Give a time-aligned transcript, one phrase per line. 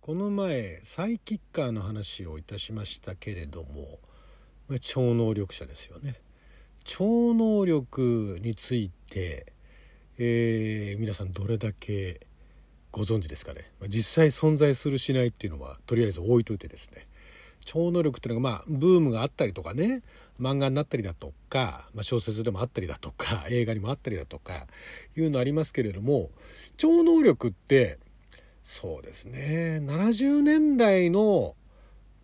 [0.00, 3.98] この前サイキッカーの話をいたしましたけれども
[4.80, 6.20] 超能力者ですよね。
[6.84, 9.52] 超能力について、
[10.16, 12.26] えー、皆さんどれだけ
[12.90, 13.70] ご存知ですかね。
[13.88, 17.06] 実際存在するしないっていうのはとりあえず置いといてですね。
[17.62, 20.02] 超能力っていうのがまあブームがあったりとかね。
[20.40, 24.66] 漫画になったりだとか、まあ、小説でもあったりだとか映画にもあったりだとか
[25.14, 26.30] いうのありますけれども
[26.78, 27.98] 超能力って
[28.70, 31.56] そうですね70年代の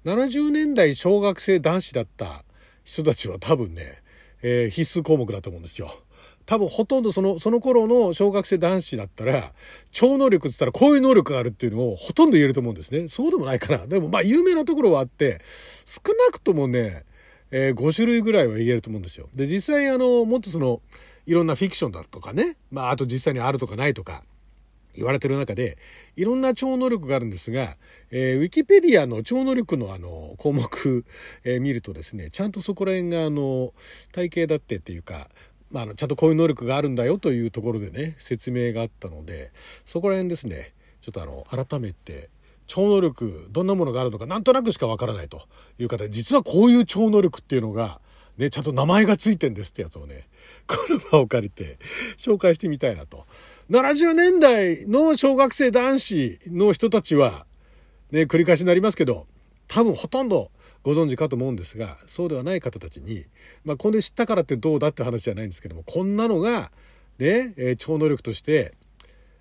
[0.04, 2.44] 70年代小学生男子だった
[2.84, 4.00] 人たちは多分ね、
[4.42, 5.90] えー、必須項目だと思うんですよ。
[6.46, 9.52] 多分ほとんどその、その頃の小学生男子だったら、
[9.90, 13.08] 超能力って言ったらこういう能力があるっていうのをほとんど言えると思うんですね。
[13.08, 13.88] そうでもないかな。
[13.88, 15.40] でもまあ有名なところはあって、
[15.84, 17.04] 少なくともね、
[17.50, 19.28] えー、5種類ぐらいは言えると思うんですよ。
[19.34, 20.80] で、実際あの、もっとその、
[21.26, 24.22] いろんなフィクションだとかね、まああと実際にあるとかないとか、
[24.96, 25.78] 言われてる中で、
[26.16, 27.76] いろんな超能力があるんですが、
[28.10, 31.04] えー、ウィキペディアの超能力のあの項目、
[31.44, 33.72] えー、見るとですね、ちゃんとそこら辺があの
[34.12, 35.28] 体系だってっていうか、
[35.70, 39.52] まあ、あのちゃんとこういう能力があるんだよというところでね、説明があったので、
[39.84, 40.72] そこら辺ですね、
[41.06, 42.30] ちょっとあの改めて
[42.66, 45.42] 超能力どんなものがあるのかなんとなくしかわからないと
[45.78, 48.00] いう方実はこういう超能力っていうのが
[48.38, 50.26] ねちゃんと名前がついてんですってやつをね
[50.66, 51.78] この場を借りて
[52.16, 53.24] 紹介してみたいなと。
[53.70, 57.46] 70年代の小学生男子の人たちは、
[58.12, 59.26] ね、繰り返しになりますけど、
[59.66, 60.52] 多分ほとんど
[60.84, 63.24] ご存知かと思うんですが、そうではない方たちに、
[63.64, 66.70] まあ、これ知ったからってどうだって話じゃないんですけども、こんなのが、
[67.18, 68.74] ね、えー、超能力として、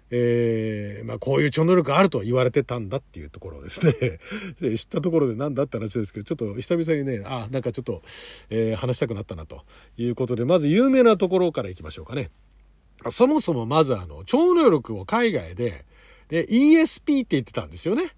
[0.09, 4.19] えー、まあ、こういう超能力があると言われてたんだっていうところですね
[4.77, 8.01] 知ったところで何だって話ですけど、ちょっと久々にね、あ、なんかちょっと、
[8.49, 9.61] えー、話したくなったなと
[9.97, 12.31] いうことで、まず有名なところからいきましょうかね。
[13.09, 15.85] そもそもまずあの、超能力を海外で、
[16.27, 18.11] で、ESP って言ってたんですよね。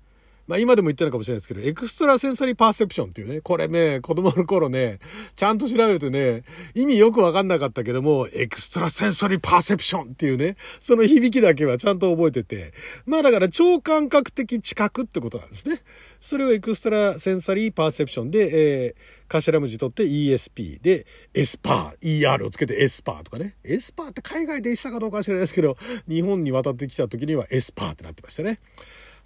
[0.48, 5.00] まあ今でも言ってるかもしれないですけど、 extrasensory perception っていうね、これね、子供の頃ね、
[5.36, 12.74] ちゃんと調べるとね、意味よくわかんなかったけども、 extrasensory perception っていうね、その響きだけはちゃんと覚えてて、
[13.06, 15.82] まあだから超感覚的知覚ってことなんですね。
[16.20, 23.56] それを extrasensory perception で、えー、頭文字取って ESP で、エスパー、ER をつけてエスパーとかね。
[23.64, 25.78] エスパーって海外で言ってたかどうかは知らないですけど、
[26.08, 28.60] 日本に渡ってきた時にはエスパーってなってましたね。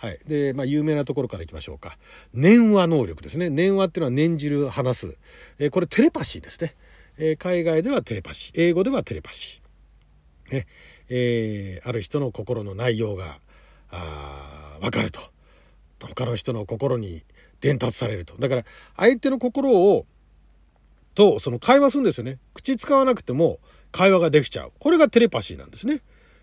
[0.01, 0.19] はい。
[0.25, 1.95] で、まあ、有名なところからいきましょうか。
[2.33, 3.51] 念話能力ですね。
[3.51, 5.15] 念話っていうのは念じる、話す。
[5.59, 6.73] えー、これテレパシーですね。
[7.19, 8.53] えー、海外ではテレパシー。
[8.55, 10.53] 英語ではテレパシー。
[10.55, 10.65] ね。
[11.07, 13.37] えー、ある人の心の内容が、
[13.91, 15.19] あわかると。
[15.99, 17.23] 他の人の心に
[17.59, 18.35] 伝達されると。
[18.39, 18.65] だから、
[18.97, 20.07] 相手の心を、
[21.13, 22.39] と、その会話するんですよね。
[22.55, 23.59] 口使わなくても
[23.91, 24.71] 会話ができちゃう。
[24.79, 26.01] これがテレパシーなんですね。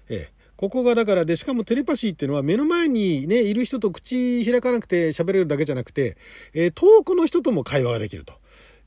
[0.08, 0.37] ええ。
[0.58, 6.16] ここがだからで、しかもテレパシーっていうのは目の前にね、いる人と口開かなくて喋れるだけじゃなくて、
[6.52, 8.34] えー、遠くの人とも会話ができると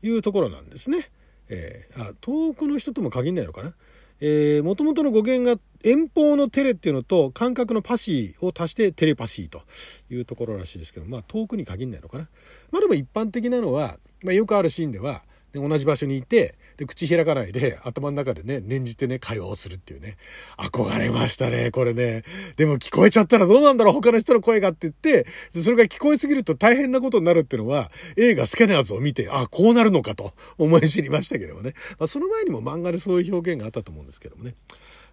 [0.03, 1.09] いうところなんですね。
[1.47, 3.73] えー、あ遠くの人とも限んないのかな。
[4.19, 9.61] えー、元々の語源が遠方のテレっていうのと感覚のパシーを足してテレパシーと
[10.09, 12.27] いうところらしいですけど、まあ遠くに限んないのかな。
[12.69, 20.17] まあでも一般的なのは、まあよくあるシーンでは、で同じ場所にいて、で、口開かないで、頭の中でね、念じてね、会話をするっていうね。
[20.57, 22.23] 憧れましたね、これね。
[22.55, 25.27] でも聞こえちゃったらどうなんだろう、他の人の声がって言って、
[25.61, 31.75] それが聞こえすぎると大変なことになるっていうのは、映画スキャナーズを見て、あ、こうなるのかと思い知りましたけどもね。
[31.99, 34.55] まあ、その前にも漫画でそういう表現があったと思うんですけどもね。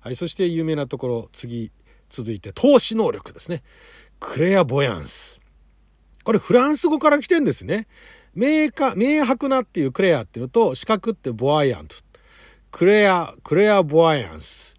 [0.00, 1.70] はい、そして有名なところ、次、
[2.08, 3.62] 続いて、投資能力ですね。
[4.20, 5.42] クレアボヤンス。
[6.24, 7.88] これフランス語から来てんですね。
[8.38, 11.96] 明か、明白なっていうクレアっていうのと、四角ってボアイアント。
[12.70, 14.76] クレア、クレアボアイアンス。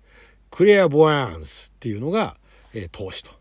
[0.50, 2.38] クレアボアイアンスっていうのが、
[2.74, 3.32] えー、投資と。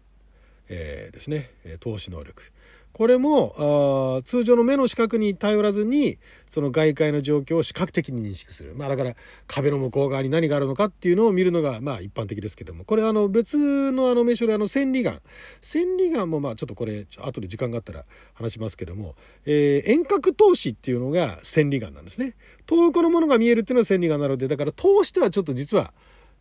[0.68, 2.50] えー、ですね、投資能力。
[2.98, 6.18] これもあ通常の目の視覚に頼らずに
[6.50, 8.74] その外界の状況を視覚的に認識する。
[8.74, 9.14] まあだから
[9.46, 15.22] 壁の向こう側に何があるのかっていうのを見るのがまあ一般的ですけども、これあの別のあの名称であの千里眼。
[15.60, 19.14] 千里眼もまあちょっとこれ後で時間があったら話しますけども、
[19.46, 22.34] えー、遠隔投資っていうのが千里眼なんですね。
[22.66, 25.92] 遠くのものが見えるっていうのは千里眼なので、だから投資とはちょっと実は、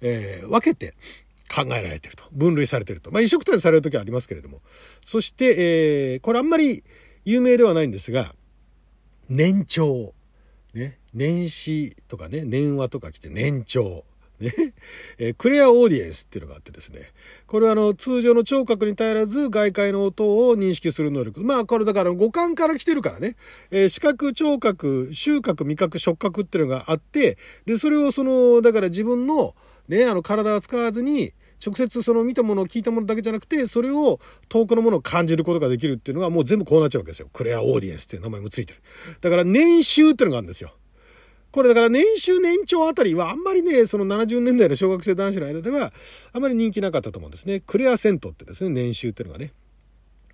[0.02, 0.96] えー、分けて
[1.48, 2.24] 考えられてると。
[2.32, 3.12] 分類されてると。
[3.12, 4.62] まあ、移植点される時はありますけれども。
[5.04, 6.84] そして、えー、これあんまり
[7.26, 8.34] 有名ではないんですが、
[9.30, 10.14] 年長。
[10.74, 11.00] ね。
[11.14, 14.06] 年始とかね、年話とか来て年長。
[14.40, 14.54] ね。
[15.18, 17.12] えー、クレアオーディエンスっていうのがあってですね。
[17.48, 21.42] これはあの、通常の聴覚に頼らず外界の音を認識する能力。
[21.42, 23.36] まあ、これだから五感から来てるからね。
[23.72, 29.56] えー、視覚、聴覚、収穫、味覚、触覚っていうのがあって、で、それをその、だから自分の、
[29.88, 31.34] ね、あの、体を使わずに、
[31.66, 37.30] 直接その見たものを聞いたものだけじゃなくて、それを遠くのものを感じることができるっていうのがもう全部こうなっちゃうわけですよ。
[37.34, 38.82] クレアオーディエンスっていう名前もついてる。
[39.22, 40.76] だから年収っていうのがあるんですよ。
[41.52, 45.92] これだから年収年長あたりはあんまりね、その70年代の小学生男子の間では
[46.34, 47.62] あまり人気なかったと思うんですね。
[47.62, 49.54] クレアセントってですね、年収っていうのがね。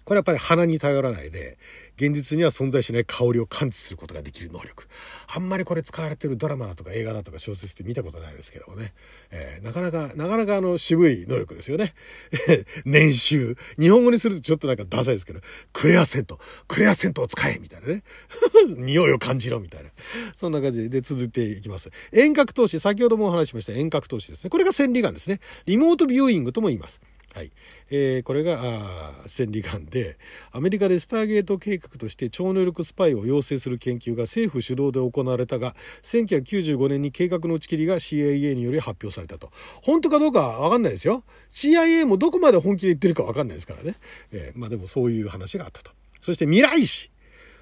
[0.05, 1.57] これやっぱり鼻に頼らないで、
[1.95, 4.87] 現実には存在しない香りを感知することができる能力。
[5.27, 8.93] あんまりこれ使われてるドラマだとか映画だとか小説って見たことないですけどもね。
[9.31, 11.93] えー、なかなか、なかなかあの渋い能力ですよね。
[12.85, 13.55] 年収。
[13.79, 15.41] 日本語にするとちょっとなんかダサいですけど、
[15.71, 18.03] クレアセント、クレアセントを使えみたいなね。
[18.75, 19.91] 匂いを感じろみたいな。
[20.35, 21.91] そんな感じで続いていきます。
[22.11, 24.49] 遠隔投資、先ほどもお話しました遠隔投資ですね。
[24.49, 25.39] これが千里眼ですね。
[25.67, 27.01] リモートビューイングとも言います。
[27.33, 27.51] はい。
[27.89, 30.17] えー、これが、千里眼で、
[30.51, 39.51] アメリカでスターゲート計画として超能力スパイを養成する研究が政府主導で行われたが、1995年に計画の打ち切りが CIA により発表されたと。
[39.81, 41.23] 本当かどうかわかんないですよ。
[41.49, 43.95] CIA もどこまで本気で言ってるかわかんないですからね。
[44.31, 45.89] えー、まあでもそういう話があったと。
[46.21, 47.09] そして未来史、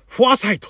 [0.06, 0.68] フォアサイト。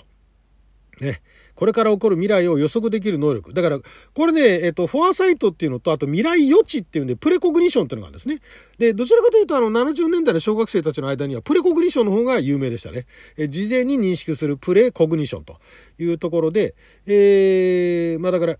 [1.00, 1.24] ね。
[1.56, 3.54] これから起こる未来を予測できる能力。
[3.54, 3.80] だから、
[4.14, 8.40] これね、えっと、フォアサイトっていうのと、あと未来予知っていうんで、プレコグニションっていうのがあるんですね。
[8.78, 13.06] で、どちらかというと、あの、70年代の小学生たちの間には、プレコグニションの方が有名でしたね。
[13.38, 15.58] え事前に認識するプレコグニションと
[16.00, 16.76] いうところで、
[17.06, 18.58] えー、まあだから、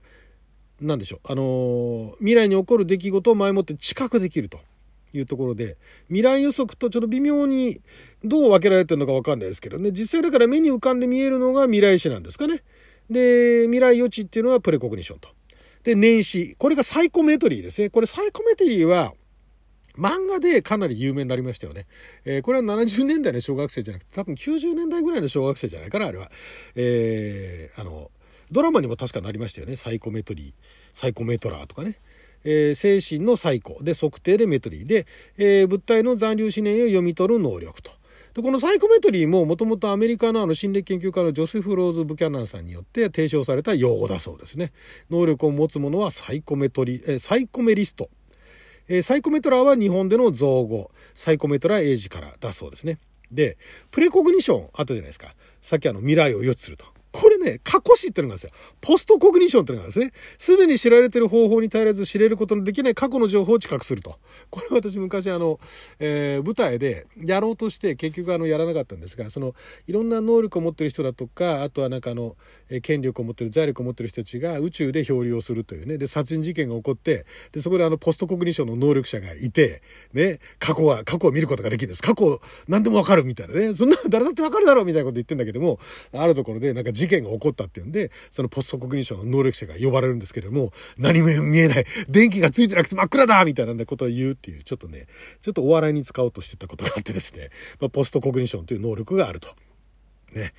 [0.80, 1.20] なんでしょう。
[1.32, 4.60] あの、未来に起こる出来事を前もって知覚できると。
[5.14, 5.78] いうところで、
[6.08, 7.82] 未来予測とちょっと微妙に
[8.24, 12.64] どう分けられてるのか分かんないですけどね、実際だから目に浮かんで見えるのが未来史なんですかね。
[13.10, 15.30] で、未来予知っていうのはプレコグニションと。
[15.84, 16.56] で、年始。
[16.58, 17.90] これがサイコメトリーですね。
[17.90, 19.14] これサイコメトリーは、
[19.98, 21.86] 漫画でかなり有名になりましたよね。
[22.24, 26.32] えー、これは70年代の小学生じゃなくて、多分90年代ぐらいの小学生じゃないかな、あれは。
[26.76, 28.10] えー、あの、
[28.52, 29.76] ドラマにも確かなりましたよね。
[29.76, 30.54] サイコメトリー、
[30.94, 32.00] サイコメトラーとかね。
[32.44, 35.06] えー、精神のサイコで測定でメトリーで、
[35.38, 37.92] え、物体の残留思念を読み取る能力と。
[38.34, 44.72] で、このサイコメトリーももともとアメリカのあの心理研究家のジョセフ・ローズ・ブキャナンさんによって提唱された用語だそうですね。
[45.10, 48.10] 能力を持つ者はサイコメトリ、えサイコメリスト。
[48.88, 53.00] えサイコメトラーは日本での造語、サイコメトラーエイジからだそうですね。
[53.32, 53.58] で、
[53.92, 55.36] プレコグニションあったじゃないですか。
[55.62, 56.86] さっきあの未来を予知すると。
[57.12, 58.52] これね、過去史ってのがあるんですよ。
[58.80, 60.14] ポストコグニションってのがあるんですね。
[60.38, 64.18] すでに知られてる方法に頼らず知れることのできない過去の情報を知覚すると。
[64.50, 65.60] これ私昔あの、
[66.00, 69.54] えー、舞台でやろうとして結局あの、やらなかったんですが、その、
[69.88, 72.36] いろんな能力を持ってる人だとか、あとはなんかあの、
[72.70, 75.98] えー、権力を持ってる、財力を持ってる人たちが宇宙で漂流をするというね。
[75.98, 79.82] で、殺人事件が起こって、で、そこであの、ポストコグニションの能力者がいて、
[80.14, 82.02] ね、過去は、過去を見ることができるんです。
[82.02, 83.74] 過去、何でもわかるみたいなね。
[83.74, 85.80] そんな、誰だってわかるだろうみたいなこと言ってんだけども、
[86.14, 95.08] あるところでなんか事件が起こったっていうんで、そのポストコグニションの能力者が呼ばれるんですけれども、何も見えない、電気がついてなくて真っ暗だみたいなことを言うっていう、ちょっとね、
[95.42, 97.50] ちょっとお笑いに使おうとしてたことがあってですね、
[97.80, 99.50] まあ、ポストコグニションという能力があると。
[100.34, 100.54] ね。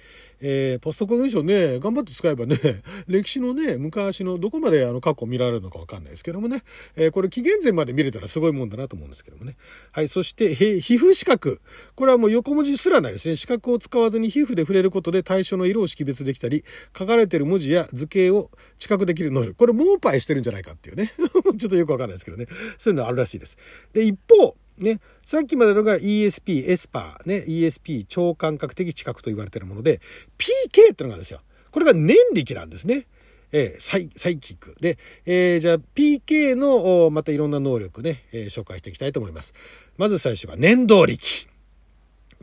[0.45, 2.59] えー、ポストコグニションね、頑張って使えばね、
[3.07, 6.65] 歴史のね、昔のどこまであの過去見られるのかわかんないですけどもね、
[6.97, 9.57] えー、これ紀元前まで見れたらすごいもんだなと思うんですけどもね。
[9.93, 11.61] はい、そして、皮膚視覚。
[11.95, 13.37] これはもう横文字すらないですね。
[13.37, 16.65] 視覚を使わずに皮膚で触れることで対象の色を識別できたり、
[16.97, 19.55] 書かれてる文字や図形を知覚できる能力。
[19.55, 21.13] これ、モーパイしてるんじゃないかっていうね。
[21.57, 22.49] ちょっとよくわかんないですけどね。
[22.79, 23.57] そういうのあるらしいです。
[23.93, 30.01] で、一方、ね、さっきまでのが ESP、エスパー、ね、ESP、超感覚的知覚と言われているもので、
[30.39, 31.41] PK ってのがあるんですよ。
[31.71, 33.07] これが年力なんですね。
[33.53, 34.75] えー、サイ、サイキック。
[34.81, 39.53] で、えー、じゃあ PK の、またいろんな能力ね、えー、紹介していきたいと思います。
[39.99, 41.52] まず最初は念動力。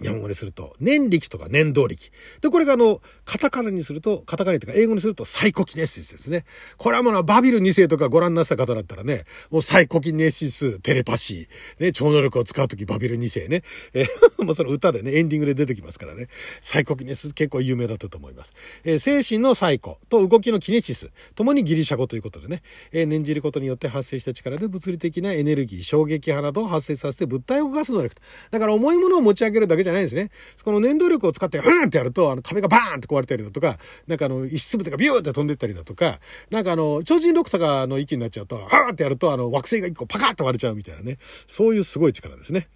[0.01, 2.12] 日本語にすると、年力とか年動力。
[2.41, 6.46] で、これがあの、カタカナにすると、カタカナとか英語にするとサイコキネシスですね。
[6.77, 13.63] これはもうバビル2世とかご覧になった方だったらね、もうサイコキネシス、テレパシー、ね、超能力を使うときバビル2世ね。
[13.94, 14.08] えー、
[14.44, 16.27] もうその歌でね、エンディングで出てきますからね。
[16.62, 18.53] サイコキネシス結構有名だったと思います。
[18.84, 28.15] えー、精神のサイコと動きのキネシス、ともにギリシャ語ということでね、えー、念じることによって発生した力で物理的なエネルギー、衝撃波などを発生させて物体を動かす能力。
[28.51, 30.29] だから重いものを持ち上げるだけじゃじゃないんですね。
[30.63, 33.77] この念動力を使って、うんってやると、あの、壁がバーンって壊れたりだとか、
[34.08, 36.19] なんかあの、石粒とかビューって飛んでったりだとか、
[36.50, 41.17] なんかあの、超人ロクとかの息になっちゃうと、あーってやると、あの、惑星が一個パカッと割れちゃうみたいなね。
[41.48, 42.67] そういうすごい力ですね。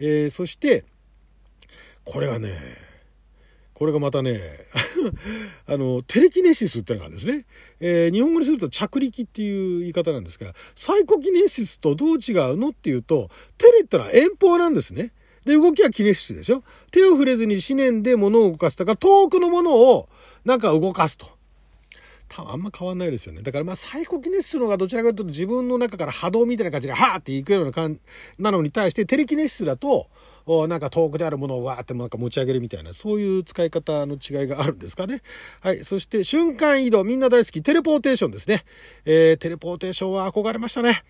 [0.00, 0.84] えー、そして、
[2.04, 2.56] これがね、
[3.78, 4.40] これがまたね、
[5.66, 7.46] あの、テレキネシスってのがあるんですね。
[7.78, 15.12] えー、日本語にすると着力っていう言い方なんですが、サイコキネシスとどう違うのっていうと、テレってのは遠方なんですね。
[15.48, 16.62] で、動きはキネシスでしょ？
[16.92, 20.08] 手を触れずに思念で物を動かすとか、遠くのものを
[20.44, 21.26] なんか動かすと。
[22.28, 23.40] 多分あんま変わんないですよね。
[23.40, 27.98] だからまあサイコキネシスの方がどちらかというと自分の中から波動みたいな感じではーっていくような感
[28.38, 30.08] なのに対してテレキネシスだと、
[30.68, 35.22] なんか遠くであるものをわーってなんか持ち上げるみたいな、そういう使い方の違いがあるんですかね。
[35.62, 35.84] はい。
[35.84, 38.64] そして瞬間移動、みんな大好き、テレポーテーションですね。
[39.06, 41.02] えー、テレポーテーションは憧れましたね。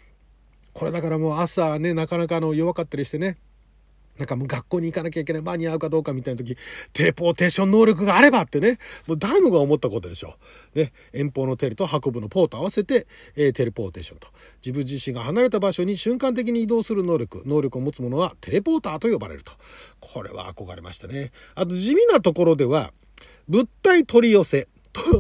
[0.73, 3.39] これだからもう朝ね、なかなかあの弱かったりしてね。
[4.19, 6.57] なんかもう学校に行かなきゃいけない、間に合うかどうかみたいな時、
[6.93, 10.35] テレポーテーション能力があればってね、もう誰もが思ったことでしょ
[10.75, 10.79] う。
[10.79, 13.07] ね、遠方のテレと運ぶのポーと合わせて、
[13.37, 14.29] えー、テレポーテーションと。
[14.65, 19.53] 自分自身が離れた場所に瞬間的に移動する能力、能力を持つ者はテレポーターと呼ばれると。
[20.01, 21.31] これは憧れましたね。
[21.55, 22.93] あと地味なところでは、
[23.49, 24.69] 物体取り寄せ。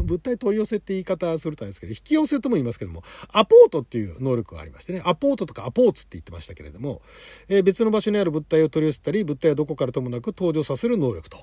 [0.02, 7.02] 物体取り寄せって言い方するとあれですけど、引き寄せとも言いますけども、アポートっていう能力がありましてね、アポートとかアポーツって言ってましたけれども、
[7.48, 11.38] えー、別の場所にある物体を取り寄せたり、物体はどこからともなく登場させる能力と。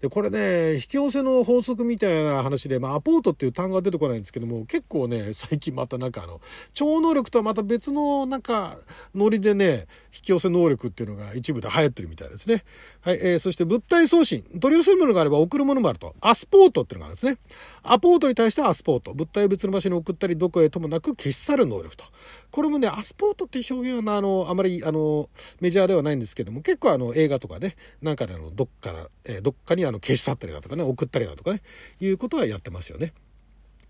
[0.00, 6.40] で、これね、引き寄せの法則みたいな話で、まあ、アポートっていう単語が出てこないんですけども、結構ね、最近またなんかあの、
[6.72, 8.78] 超能力とはまた別のなんか、
[9.14, 12.64] ノリでね、引き寄せ能力っていうのが一部で流行ってるみたいですね。
[13.00, 14.42] はい、えー、そして物体送信。
[14.60, 16.14] 取り寄せるものがあれば送るものもあると。
[16.20, 17.38] アスポートっていうのがあるんですね。
[17.82, 19.14] アポートに対してアスポート。
[19.14, 22.04] 物体を別の場所に送ったり、どこへともなく消し去る能力と。
[22.50, 25.28] これもね、アスポートっていう表現はあの、あまり、あの、
[25.60, 31.62] メジャーではないんですけども、結構あの、映画とかね、なんかであの、どっから、えー、どっかにあの、消し去ったりだとかね、送ったりだとかね、
[32.00, 33.12] いうことはやってますよね。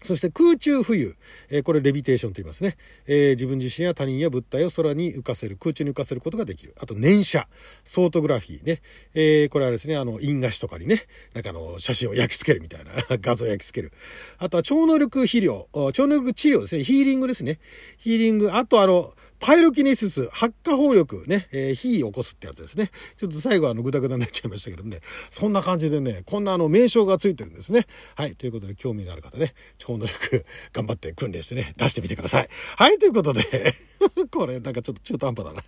[0.04, 1.16] そして空中浮遊。
[1.50, 2.76] えー、これレビテーションと言いますね。
[3.06, 6.74] えー、自分自身や他人や物体を空に浮かせる、空中に浮かせることができる。
[6.78, 7.48] あと念写、
[7.84, 8.80] ソートグラフィーね。
[9.14, 13.92] えー、これはですね、あの、印画紙とかにね、なんかあの、写真を焼き付けるみたいな、 画像を焼き付ける。
[14.38, 16.84] あとは超能力肥料、超能力治療ですね。
[16.84, 17.58] ヒーリングですね。
[17.96, 18.52] ヒーリング。
[18.52, 22.90] あとあの、パイロキネシス、発火砲力ね、えー、火起こすってやつですね。
[23.16, 25.00] ちょっと最後はあの、ぐだぐだになっちゃいましたけどね。
[25.30, 27.86] そんな感じでね、こんなあの、名称がついてるんですね。
[28.16, 28.34] はい。
[28.34, 32.48] ということで、興味のある方ね、超能力頑張って訓練してね、出してみてください。
[32.76, 32.98] はい。
[32.98, 33.74] ということで
[34.30, 35.64] これなんかちょっと中途半端だな。